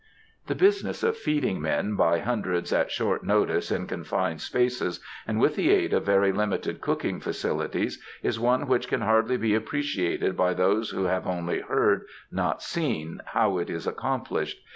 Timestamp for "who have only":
10.89-11.61